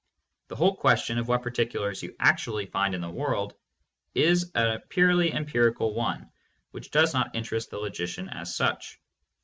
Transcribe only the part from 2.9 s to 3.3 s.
in the real